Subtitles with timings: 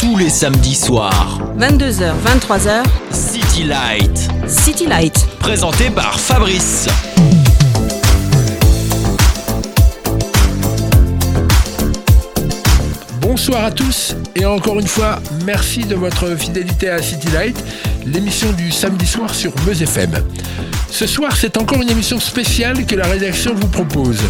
[0.00, 1.38] tous les samedis soirs.
[1.58, 2.82] 22h, 23h.
[3.12, 4.30] City Light.
[4.46, 5.26] City Light.
[5.40, 6.88] Présenté par Fabrice.
[13.20, 17.62] Bonsoir à tous et encore une fois, merci de votre fidélité à City Light,
[18.06, 20.12] l'émission du samedi soir sur Meuse FM.
[20.90, 24.20] Ce soir, c'est encore une émission spéciale que la rédaction vous propose.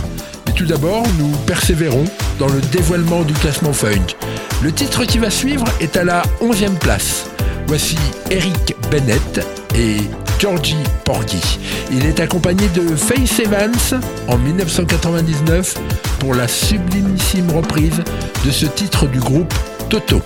[0.46, 2.06] Mais tout d'abord, nous persévérons
[2.40, 4.16] dans le dévoilement du classement funk.
[4.62, 7.30] Le titre qui va suivre est à la 11e place.
[7.66, 7.96] Voici
[8.30, 9.40] Eric Bennett
[9.74, 9.96] et
[10.38, 11.58] Georgie Porgy.
[11.90, 15.76] Il est accompagné de Faith Evans en 1999
[16.18, 18.02] pour la sublimissime reprise
[18.44, 19.54] de ce titre du groupe
[19.88, 20.20] Toto.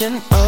[0.00, 0.39] attention.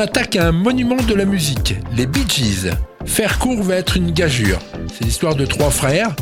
[0.00, 2.70] M'attaque à un monument de la musique, les Bee Gees.
[3.04, 4.58] Faire court va être une gageure.
[4.88, 6.16] C'est l'histoire de trois frères,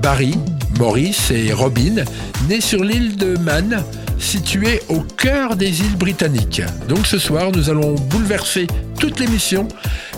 [0.00, 0.34] Barry,
[0.78, 2.04] Maurice et Robin,
[2.48, 3.84] nés sur l'île de Man,
[4.18, 6.62] située au cœur des îles britanniques.
[6.88, 8.66] Donc ce soir, nous allons bouleverser
[8.98, 9.68] toute l'émission,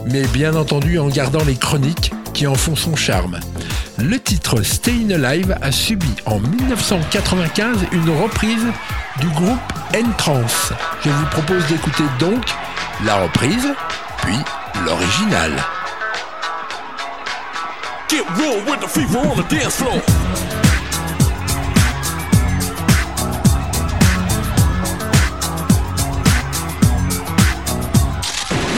[0.07, 3.41] mais bien entendu en gardant les chroniques qui en font son charme.
[3.99, 8.67] Le titre Stayin' Alive a subi en 1995 une reprise
[9.21, 9.59] du groupe
[9.95, 10.73] N-Trance.
[11.05, 12.45] Je vous propose d'écouter donc
[13.05, 13.67] la reprise,
[14.23, 14.37] puis
[14.85, 15.53] l'original.
[18.09, 20.03] Get real with the fever on the dance floor.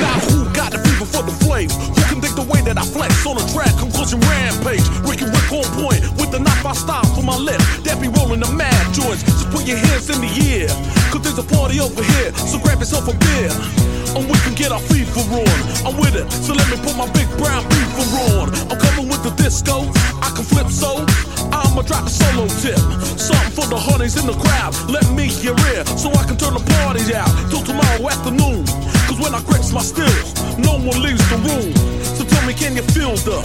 [0.00, 1.70] Now who got the fever for the flame?
[1.70, 3.76] Who can dig the way that I flex on the track?
[3.78, 4.86] Conclusion rampage.
[5.08, 7.58] Ricky Rick on point with the knife I style for my lip.
[7.84, 9.22] That be rolling the mad joints.
[9.24, 10.68] Just put your hands in the air.
[11.10, 12.32] Cause there's a party over here.
[12.34, 14.01] So grab yourself a beer.
[14.16, 15.58] And we can get our fever on.
[15.86, 16.30] I'm with it.
[16.30, 18.06] So let me put my big brown beaver
[18.36, 18.52] on.
[18.68, 19.88] I'm coming with the disco.
[20.20, 21.04] I can flip so.
[21.52, 22.78] I'ma drop a solo tip.
[23.16, 24.76] Something for the honeys in the crowd.
[24.88, 25.88] Let me hear it.
[25.96, 28.64] So I can turn the party out till tomorrow afternoon.
[29.08, 31.72] Cause when I grips my stills, no one leaves the room.
[32.16, 33.40] So tell me, can you feel the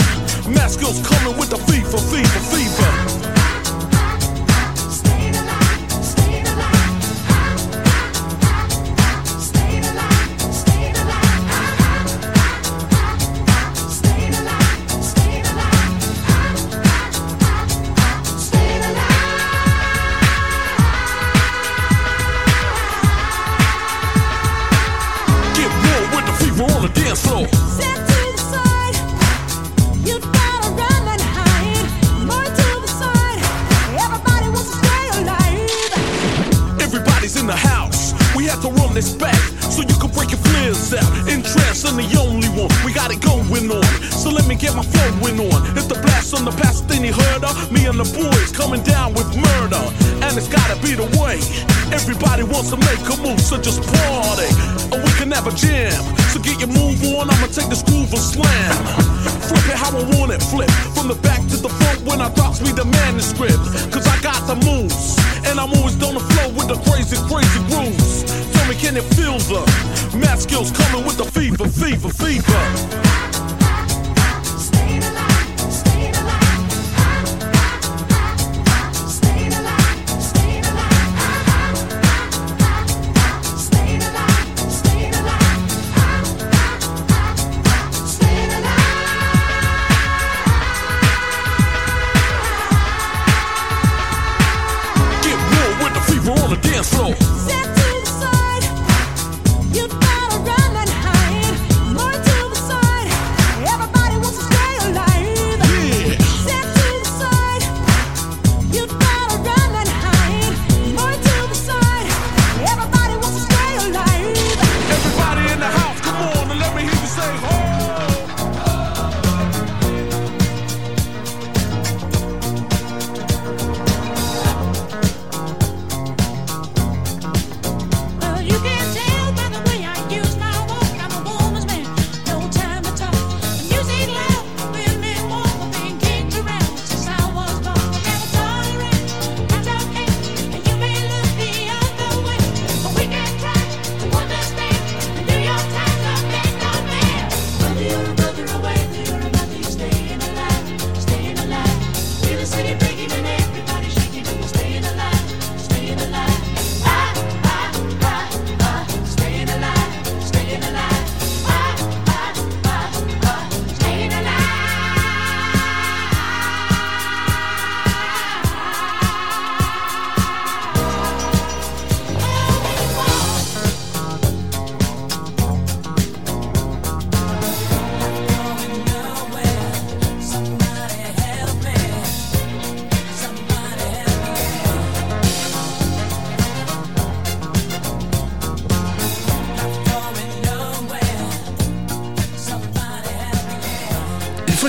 [0.51, 3.26] mask skills coming with the fever, fever, fever?
[53.47, 54.51] So just party.
[54.91, 56.03] And we can have a jam.
[56.35, 58.75] So get your move on, I'ma take this groove and slam.
[59.47, 60.69] Flip it how I want it, flip.
[60.91, 63.63] From the back to the front when I drops me the manuscript.
[63.87, 65.15] Cause I got the moves.
[65.47, 68.27] And I'm always on the flow with the crazy, crazy grooves.
[68.51, 69.63] Tell me, can it feel the
[70.19, 71.06] math skills coming
[96.87, 97.26] floor.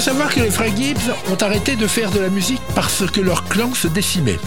[0.09, 3.45] Savoir que les frères Gibbs ont arrêté de faire de la musique parce que leur
[3.45, 4.39] clan se décimait.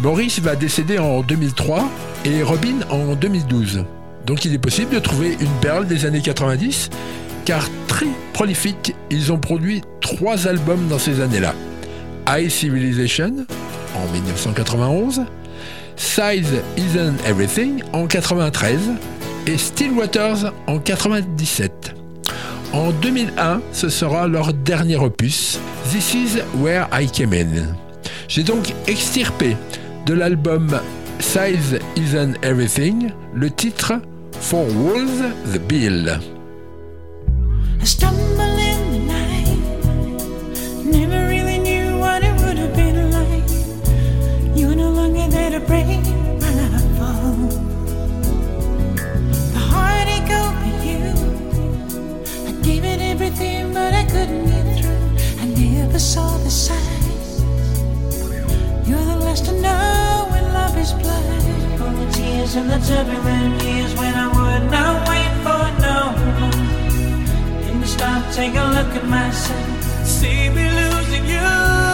[0.00, 1.90] Maurice va décéder en 2003
[2.24, 3.84] et Robin en 2012.
[4.24, 6.90] Donc il est possible de trouver une perle des années 90,
[7.44, 11.54] car très prolifiques, ils ont produit trois albums dans ces années-là.
[12.28, 13.46] High Civilization
[13.96, 15.22] en 1991,
[15.96, 18.78] Size Isn't Everything en 93
[19.48, 22.03] et Still Waters en 97.
[22.74, 25.60] En 2001, ce sera leur dernier opus,
[25.92, 27.76] This Is Where I Came In.
[28.26, 29.56] J'ai donc extirpé
[30.06, 30.80] de l'album
[31.20, 33.92] Size Isn't Everything le titre
[34.32, 36.18] For Wolves the Bill.
[53.24, 55.42] everything, but I couldn't get through.
[55.42, 57.40] I never saw the signs.
[58.86, 61.78] You're the last to know when love is blind.
[61.78, 65.98] From the tears and the turbulent years when I would not wait for no
[66.38, 66.64] one.
[67.62, 71.93] Then you stop, take a look at myself, see me losing you.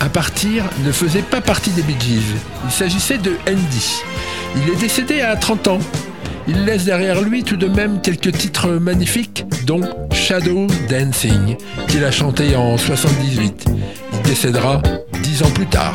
[0.00, 2.34] à partir ne faisait pas partie des Bee Gees.
[2.64, 4.02] Il s'agissait de Andy.
[4.56, 5.78] Il est décédé à 30 ans.
[6.48, 12.10] Il laisse derrière lui tout de même quelques titres magnifiques, dont Shadow Dancing, qu'il a
[12.10, 13.66] chanté en 78.
[14.14, 14.82] Il décédera
[15.22, 15.94] 10 ans plus tard.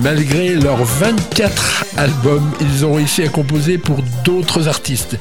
[0.00, 5.18] Malgré leurs 24 albums, ils ont réussi à composer pour d'autres artistes.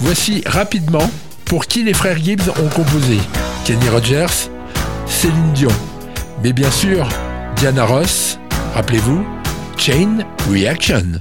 [0.00, 1.10] Voici rapidement
[1.44, 3.18] pour qui les frères Gibbs ont composé.
[3.64, 4.50] Kenny Rogers,
[5.06, 5.70] Céline Dion,
[6.42, 7.08] mais bien sûr
[7.56, 8.38] Diana Ross,
[8.74, 9.24] rappelez-vous,
[9.76, 10.18] Chain
[10.50, 11.20] Reaction.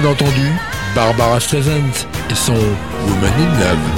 [0.00, 0.52] bien entendu
[0.94, 3.95] Barbara Streisand et son Woman in Love.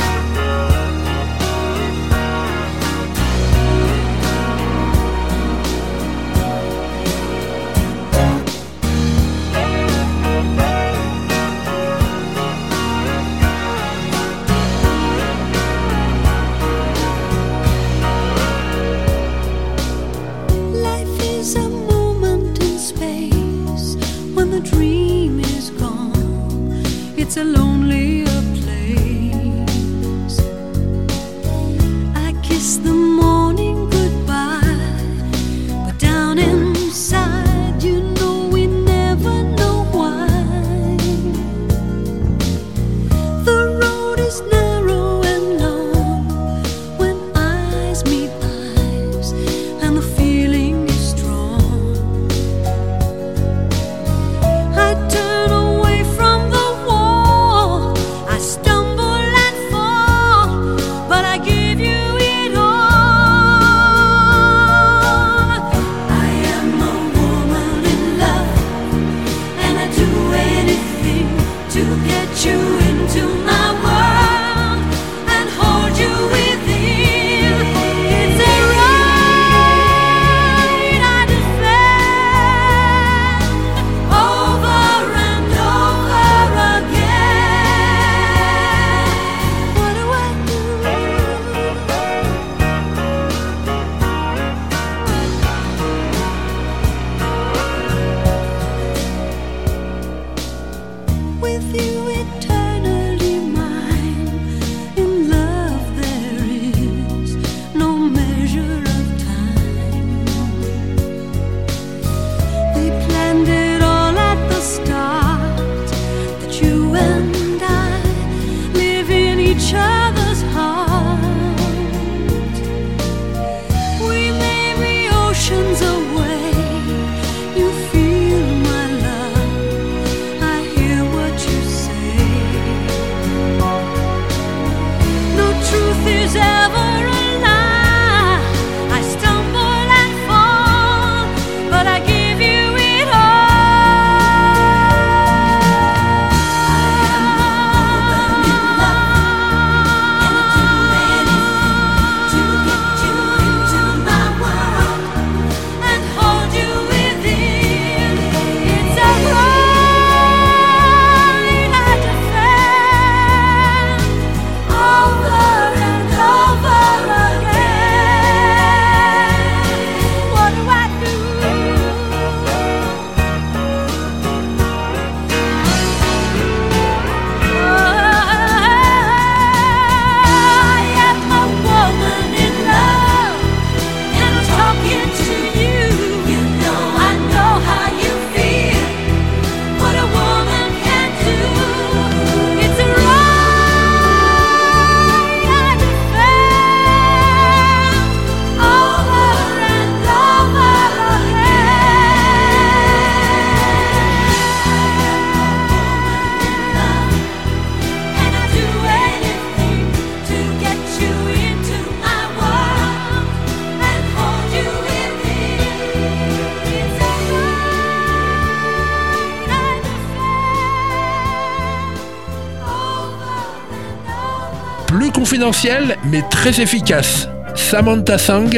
[226.05, 227.29] mais très efficace.
[227.55, 228.51] Samantha Sang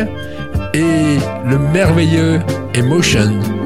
[0.75, 2.41] et le merveilleux
[2.75, 3.60] Emotion.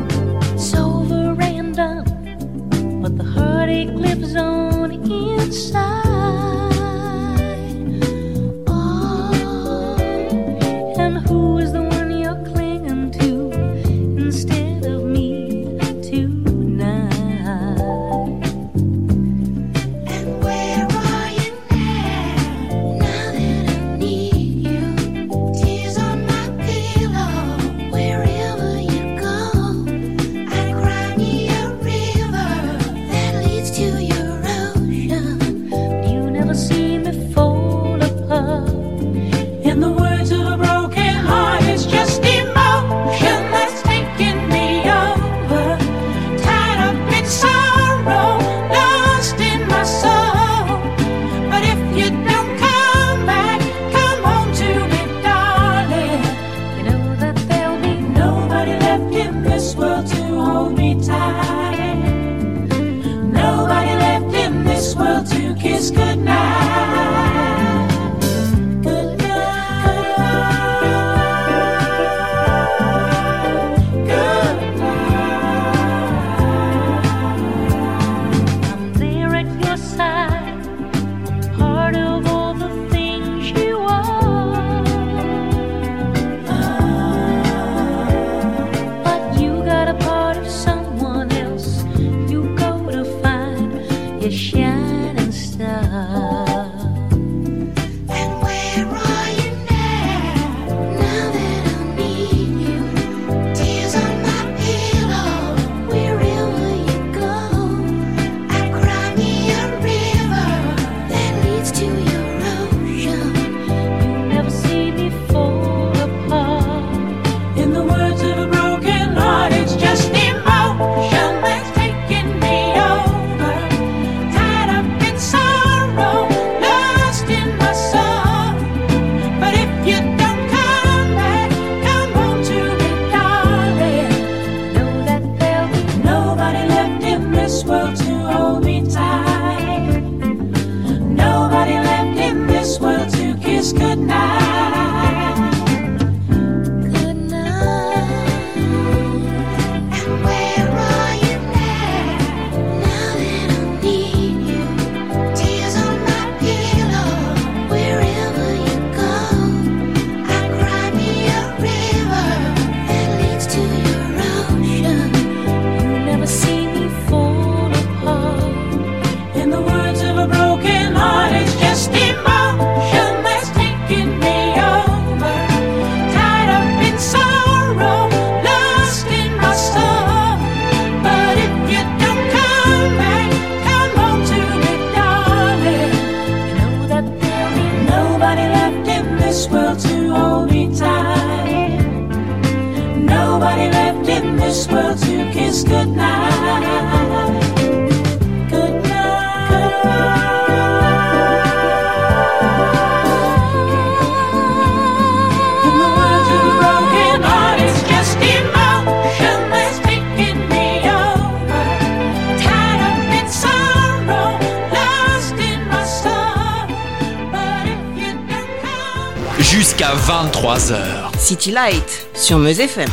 [219.41, 221.19] Jusqu'à 23h.
[221.19, 222.89] City Light sur Meuse FM.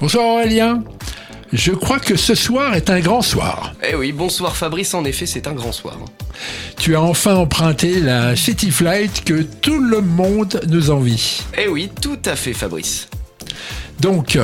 [0.00, 0.82] Bonsoir Aurélien.
[1.52, 3.72] Je crois que ce soir est un grand soir.
[3.88, 5.98] Eh oui, bonsoir Fabrice, en effet, c'est un grand soir.
[6.78, 11.42] Tu as enfin emprunté la City Flight que tout le monde nous envie.
[11.56, 13.08] Eh oui, tout à fait Fabrice.
[14.00, 14.38] Donc,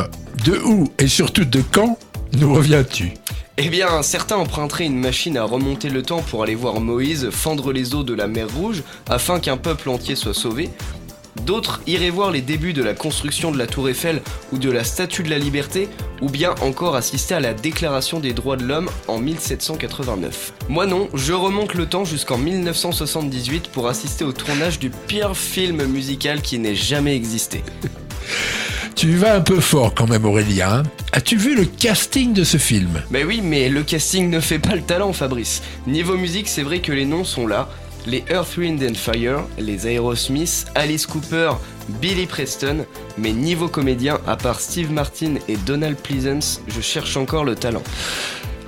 [0.45, 1.99] de où et surtout de quand
[2.35, 3.13] nous reviens-tu?
[3.61, 7.73] Eh bien, certains emprunteraient une machine à remonter le temps pour aller voir Moïse fendre
[7.73, 10.71] les eaux de la mer Rouge afin qu'un peuple entier soit sauvé.
[11.45, 14.23] D'autres iraient voir les débuts de la construction de la Tour Eiffel
[14.53, 15.89] ou de la Statue de la Liberté,
[16.21, 20.53] ou bien encore assister à la Déclaration des droits de l'homme en 1789.
[20.69, 25.85] Moi non, je remonte le temps jusqu'en 1978 pour assister au tournage du pire film
[25.87, 27.63] musical qui n'ait jamais existé.
[28.99, 30.83] Tu vas un peu fort quand même Aurélien.
[31.13, 33.01] As-tu vu le casting de ce film?
[33.13, 35.63] Bah oui, mais le casting ne fait pas le talent, Fabrice.
[35.87, 37.69] Niveau musique, c'est vrai que les noms sont là.
[38.09, 41.51] Les Earth, Wind and Fire, les Aerosmith, Alice Cooper,
[42.01, 42.87] Billy Preston,
[43.19, 47.83] mais niveau comédien, à part Steve Martin et Donald Pleasance, je cherche encore le talent.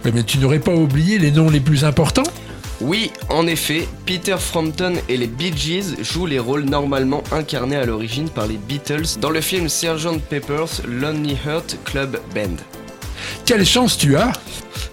[0.04, 2.30] Mais tu n'aurais pas oublié les noms les plus importants?
[2.82, 7.86] Oui, en effet, Peter Frampton et les Bee Gees jouent les rôles normalement incarnés à
[7.86, 12.56] l'origine par les Beatles dans le film Sgt Pepper's Lonely Heart Club Band.
[13.44, 14.32] Quelle chance tu as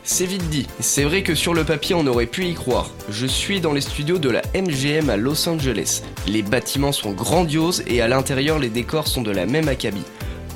[0.04, 0.68] C'est vite dit.
[0.80, 2.90] C'est vrai que sur le papier, on aurait pu y croire.
[3.10, 6.02] Je suis dans les studios de la MGM à Los Angeles.
[6.28, 10.06] Les bâtiments sont grandioses et à l'intérieur, les décors sont de la même acabit.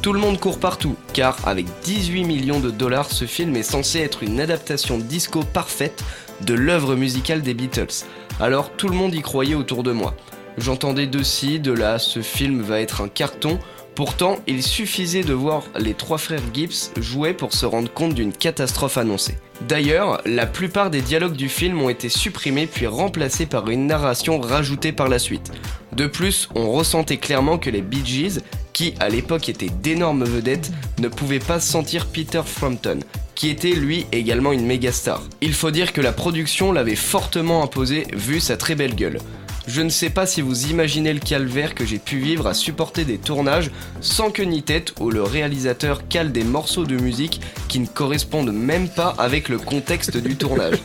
[0.01, 3.99] Tout le monde court partout, car avec 18 millions de dollars, ce film est censé
[3.99, 6.03] être une adaptation disco parfaite
[6.41, 8.05] de l'œuvre musicale des Beatles.
[8.39, 10.15] Alors tout le monde y croyait autour de moi.
[10.57, 13.59] J'entendais de ci, de là, ce film va être un carton.
[13.95, 18.31] Pourtant, il suffisait de voir les trois frères Gibbs jouer pour se rendre compte d'une
[18.31, 19.37] catastrophe annoncée.
[19.67, 24.39] D'ailleurs, la plupart des dialogues du film ont été supprimés puis remplacés par une narration
[24.39, 25.51] rajoutée par la suite.
[25.93, 28.39] De plus, on ressentait clairement que les Bee Gees,
[28.71, 32.99] qui à l'époque étaient d'énormes vedettes, ne pouvaient pas sentir Peter Frampton,
[33.35, 35.21] qui était lui également une méga star.
[35.41, 39.19] Il faut dire que la production l'avait fortement imposé vu sa très belle gueule.
[39.67, 43.05] Je ne sais pas si vous imaginez le calvaire que j'ai pu vivre à supporter
[43.05, 43.69] des tournages
[44.01, 48.51] sans queue ni tête où le réalisateur cale des morceaux de musique qui ne correspondent
[48.51, 50.79] même pas avec le contexte du tournage.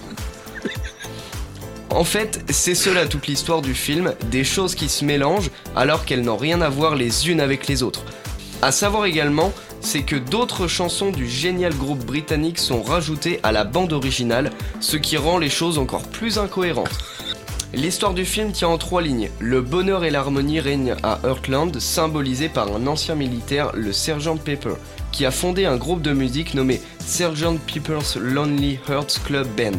[1.89, 6.23] En fait, c'est cela toute l'histoire du film, des choses qui se mélangent alors qu'elles
[6.23, 8.05] n'ont rien à voir les unes avec les autres.
[8.61, 13.65] À savoir également, c'est que d'autres chansons du génial groupe britannique sont rajoutées à la
[13.65, 16.99] bande originale, ce qui rend les choses encore plus incohérentes.
[17.74, 19.29] L'histoire du film tient en trois lignes.
[19.40, 24.74] Le bonheur et l'harmonie règnent à Heartland, symbolisé par un ancien militaire, le Sergeant Pepper,
[25.12, 29.79] qui a fondé un groupe de musique nommé Sergeant Pepper's Lonely Hearts Club Band.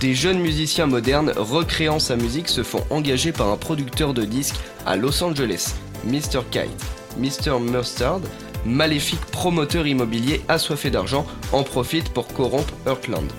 [0.00, 4.60] Des jeunes musiciens modernes recréant sa musique se font engager par un producteur de disques
[4.84, 6.40] à Los Angeles, Mr.
[6.50, 6.84] Kite.
[7.16, 7.58] Mr.
[7.58, 8.20] Mustard,
[8.66, 13.30] maléfique promoteur immobilier assoiffé d'argent, en profite pour corrompre Heartland.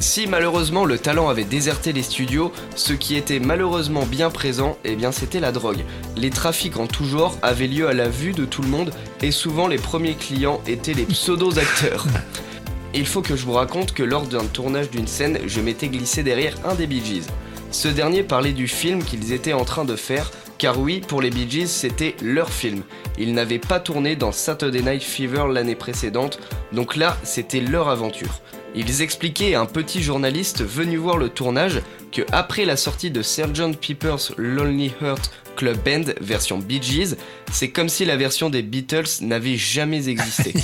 [0.00, 4.96] Si malheureusement le talent avait déserté les studios, ce qui était malheureusement bien présent, eh
[4.96, 5.84] bien c'était la drogue.
[6.16, 9.30] Les trafics en tout genre avaient lieu à la vue de tout le monde et
[9.30, 12.06] souvent les premiers clients étaient les pseudo-acteurs.
[12.94, 16.22] Il faut que je vous raconte que lors d'un tournage d'une scène, je m'étais glissé
[16.22, 17.26] derrière un des Bee Gees.
[17.70, 21.30] Ce dernier parlait du film qu'ils étaient en train de faire, car oui, pour les
[21.30, 22.82] Bee Gees, c'était leur film.
[23.18, 26.40] Ils n'avaient pas tourné dans Saturday Night Fever l'année précédente,
[26.72, 28.40] donc là, c'était leur aventure.
[28.74, 31.80] Ils expliquaient à un petit journaliste venu voir le tournage
[32.12, 33.76] que après la sortie de Sgt.
[33.80, 37.16] Pepper's Lonely Heart Club Band version Bee Gees,
[37.52, 40.54] c'est comme si la version des Beatles n'avait jamais existé.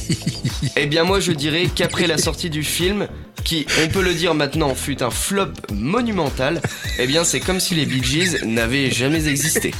[0.79, 3.09] Eh bien moi je dirais qu'après la sortie du film,
[3.45, 6.61] qui, on peut le dire maintenant, fut un flop monumental,
[6.99, 9.73] eh bien c'est comme si les Bee Gees n'avaient jamais existé.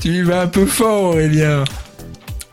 [0.00, 1.64] Tu y vas un peu fort, Aurélien.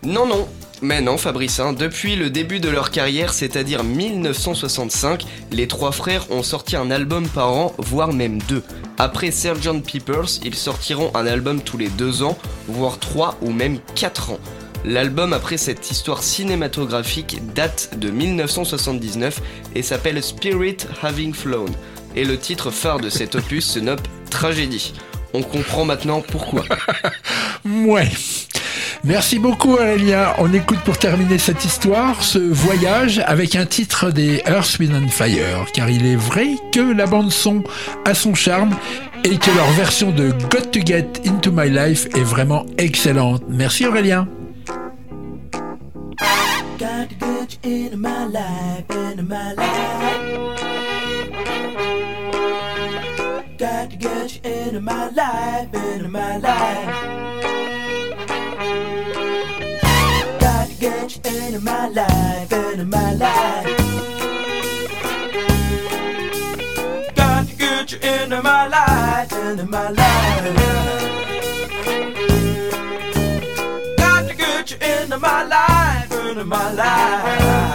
[0.03, 0.47] Non, non.
[0.81, 6.31] Mais non, Fabrice, hein, depuis le début de leur carrière, c'est-à-dire 1965, les trois frères
[6.31, 8.63] ont sorti un album par an, voire même deux.
[8.97, 9.81] Après Sgt.
[9.81, 14.39] Peppers, ils sortiront un album tous les deux ans, voire trois ou même quatre ans.
[14.85, 19.41] L'album après cette histoire cinématographique date de 1979
[19.75, 21.69] et s'appelle Spirit Having Flown.
[22.15, 23.99] Et le titre phare de cet opus se nomme
[24.29, 24.93] Tragédie.
[25.33, 26.63] On comprend maintenant pourquoi.
[27.65, 28.09] Ouais.
[29.03, 30.33] Merci beaucoup Aurélien.
[30.39, 35.07] On écoute pour terminer cette histoire ce voyage avec un titre des Earth, Wind and
[35.07, 37.63] Fire, car il est vrai que la bande son
[38.05, 38.75] a son charme
[39.23, 43.43] et que leur version de Got to Get Into My Life est vraiment excellente.
[43.47, 44.27] Merci Aurélien.
[61.23, 63.65] Get into my life, into my life.
[67.15, 70.55] Got to get you into my life, into my life.
[73.97, 77.68] Got to get you into my life, into my life.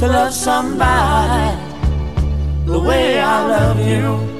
[0.00, 1.58] to love somebody
[2.64, 4.30] the way I love you.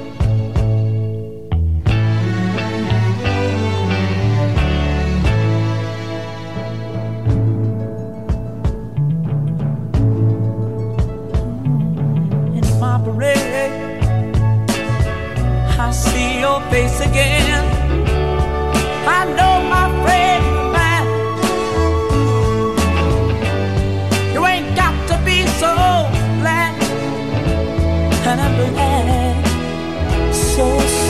[15.77, 17.50] I see your face again.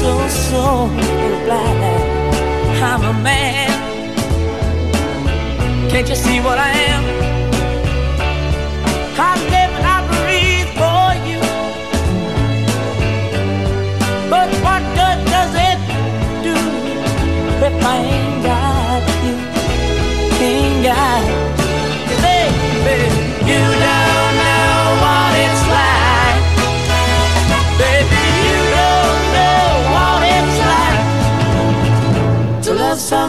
[0.01, 0.87] so, so
[1.45, 1.79] blind.
[2.89, 3.69] I'm a man.
[5.91, 7.03] Can't you see what I am?
[9.29, 11.41] I live I breathe for you.
[14.33, 15.79] But what good does it
[16.47, 16.57] do
[17.67, 19.35] if I ain't got you?
[20.47, 21.30] Ain't got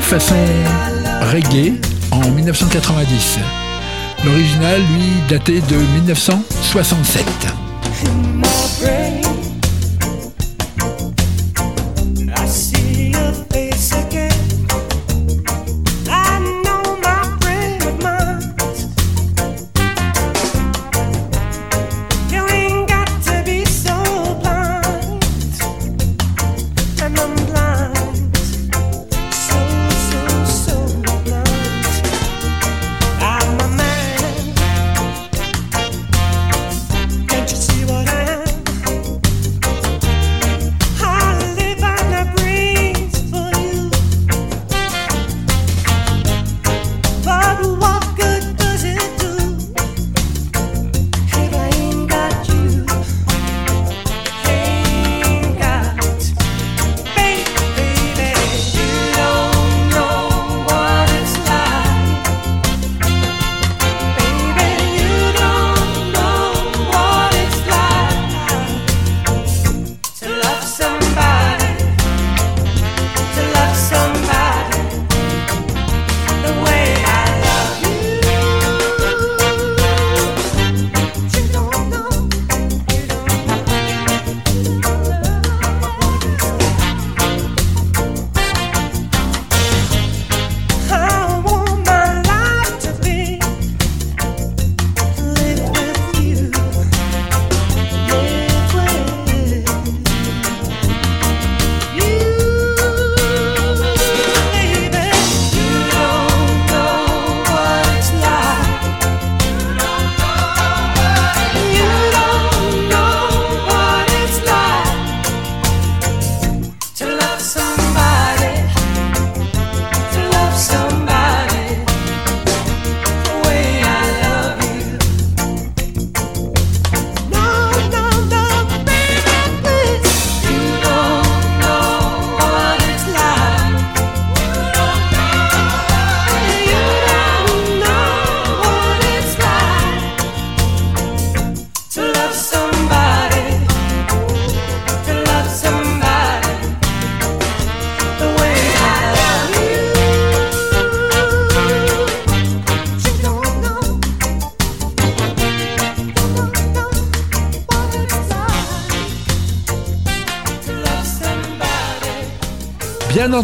[0.00, 0.34] Façon
[1.30, 1.74] reggae
[2.10, 3.38] en 1990.
[4.24, 7.67] L'original, lui, daté de 1967.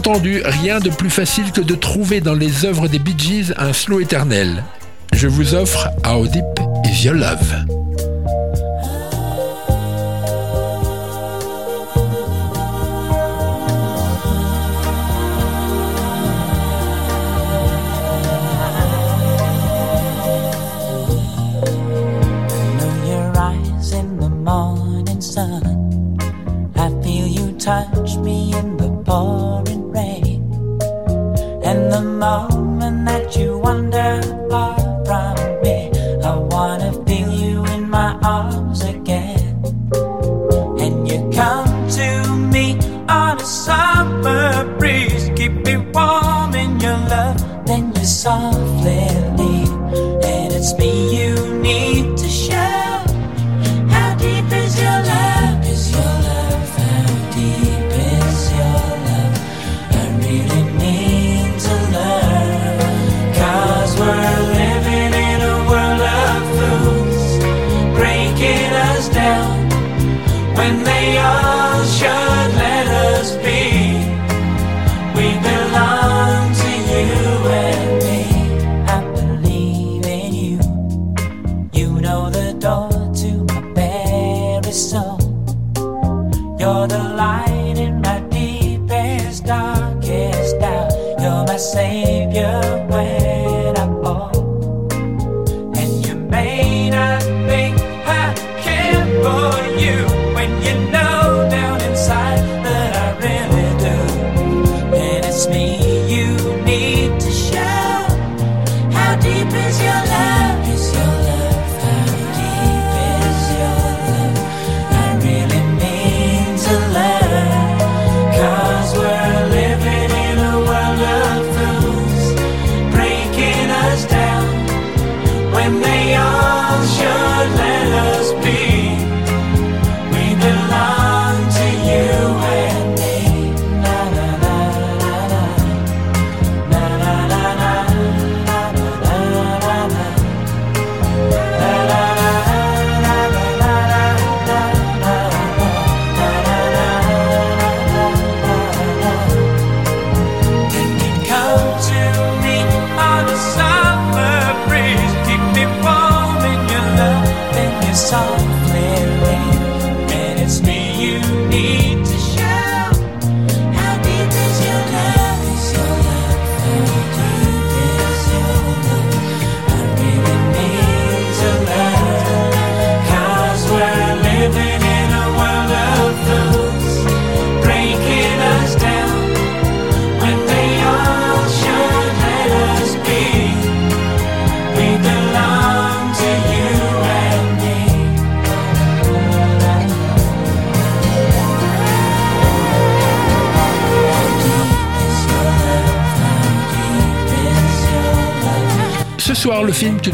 [0.06, 3.72] entendu, rien de plus facile que de trouver dans les œuvres des Bee Gees un
[3.72, 4.62] slow éternel.
[5.14, 6.44] Je vous offre How Deep
[6.84, 7.64] Is Your Love.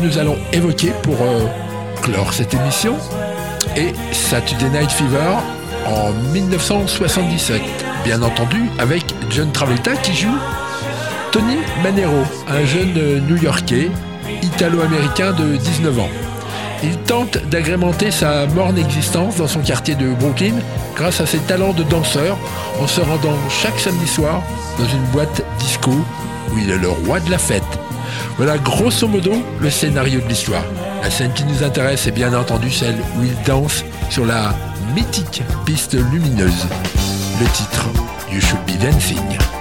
[0.03, 1.47] nous allons évoquer pour euh,
[2.03, 2.97] clore cette émission
[3.77, 5.37] est Saturday Night Fever
[5.87, 7.61] en 1977.
[8.05, 10.37] Bien entendu, avec John Travolta qui joue
[11.33, 13.91] Tony Manero, un jeune euh, New-Yorkais
[14.43, 16.09] italo-américain de 19 ans.
[16.83, 20.55] Il tente d'agrémenter sa morne existence dans son quartier de Brooklyn
[20.97, 22.39] grâce à ses talents de danseur
[22.81, 24.43] en se rendant chaque samedi soir
[24.79, 27.80] dans une boîte disco où il est le roi de la fête.
[28.41, 30.65] Voilà grosso modo le scénario de l'histoire.
[31.03, 34.55] La scène qui nous intéresse est bien entendu celle où il danse sur la
[34.95, 36.67] mythique piste lumineuse.
[37.39, 37.91] Le titre
[38.33, 39.60] You Should Be Dancing.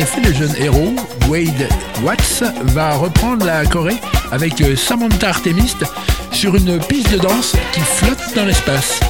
[0.00, 0.94] Effet, le jeune héros,
[1.28, 1.68] Wade
[2.02, 4.00] Watts, va reprendre la Corée
[4.32, 5.84] avec euh, Samantha Artemist
[6.32, 9.00] sur une piste de danse qui flotte dans l'espace.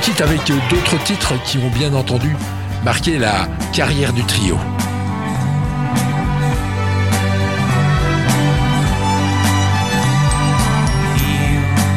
[0.00, 2.34] Quitte avec euh, d'autres titres qui ont bien entendu
[2.84, 4.56] marqué la carrière du trio.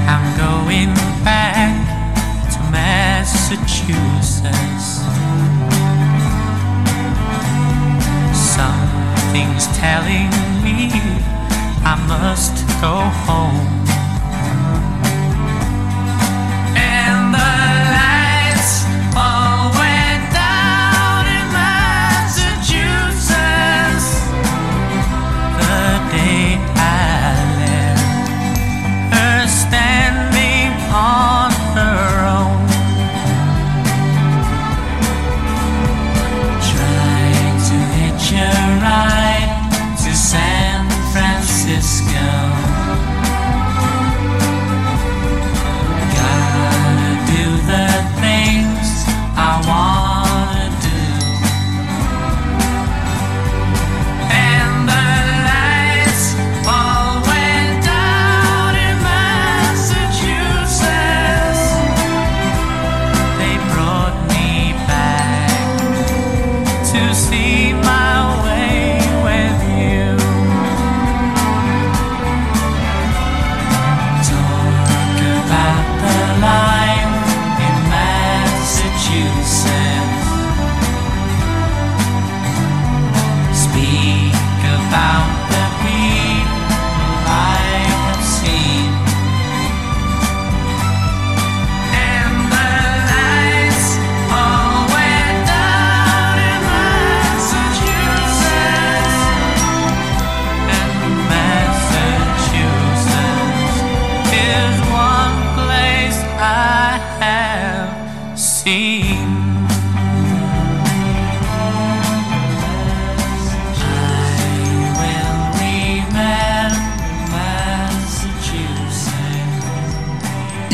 [0.07, 0.93] I'm going
[1.23, 1.73] back
[2.51, 5.01] to Massachusetts.
[8.33, 10.29] Something's telling
[10.61, 10.91] me
[11.85, 13.82] I must go home.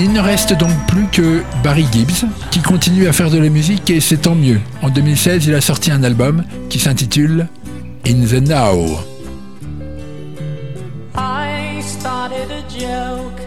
[0.01, 3.89] Il ne reste donc plus que Barry Gibbs qui continue à faire de la musique
[3.89, 4.61] et c'est tant mieux.
[4.81, 7.49] En 2016, il a sorti un album qui s'intitule
[8.07, 9.03] In the Now.
[11.15, 13.41] I started a joke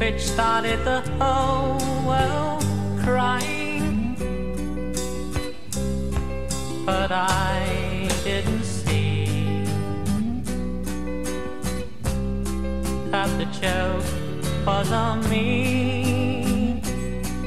[0.00, 1.91] which started the whole
[6.84, 9.64] But I didn't see
[13.10, 14.04] that the joke
[14.66, 16.82] was on me.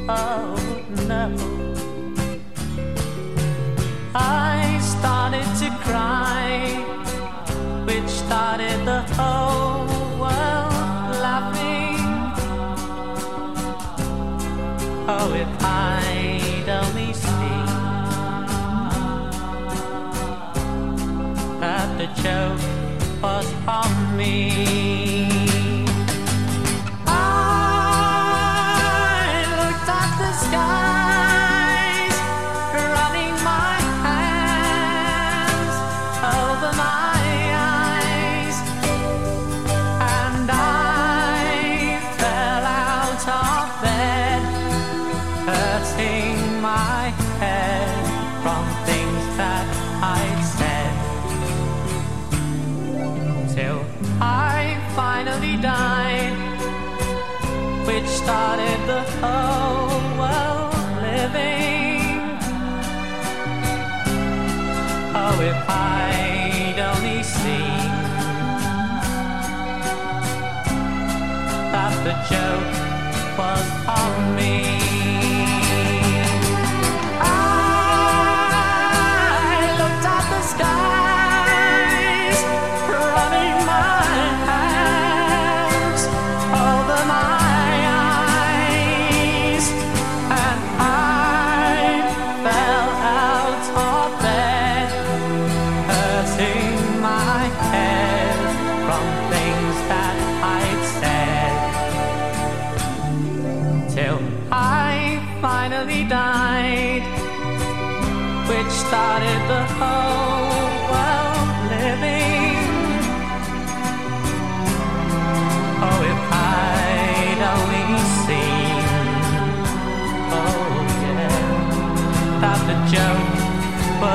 [0.08, 0.56] Oh
[1.08, 1.26] no.
[4.16, 6.86] I started to cry
[7.86, 9.86] which started the whole
[10.18, 12.00] world laughing.
[15.10, 16.05] Oh, if I'd
[22.16, 24.85] that the joke was on me.
[72.06, 73.36] The joke.
[73.36, 73.75] Was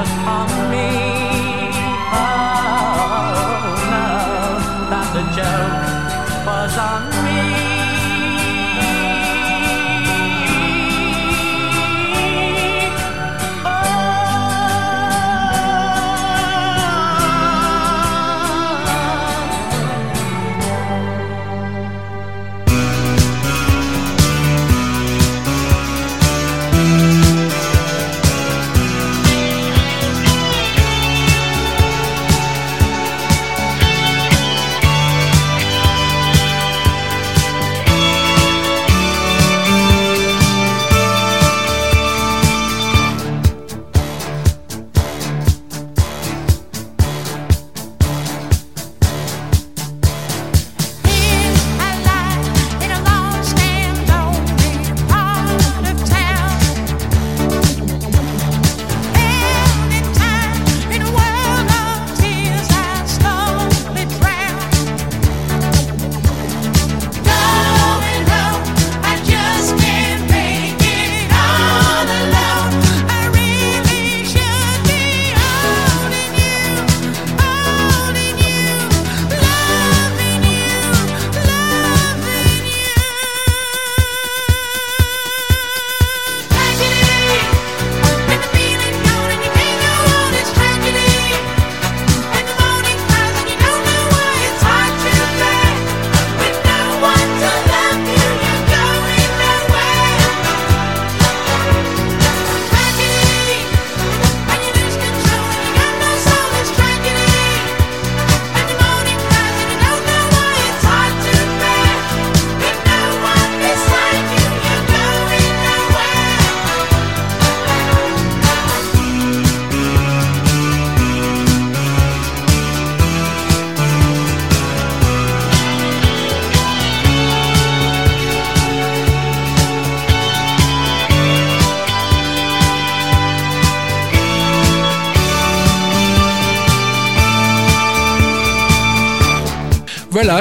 [0.00, 0.88] just haunt me.
[2.12, 3.20] Oh
[3.94, 4.08] no,
[4.92, 7.09] not the joke was on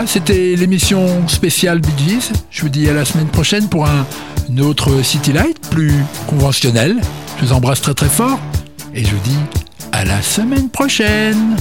[0.06, 2.20] C'était l'émission spéciale Bee
[2.50, 4.06] Je vous dis à la semaine prochaine pour un
[4.60, 5.94] autre City Light plus
[6.28, 6.98] conventionnel.
[7.40, 8.40] Je vous embrasse très très fort
[8.94, 9.38] et je vous dis
[9.92, 11.56] à la semaine prochaine.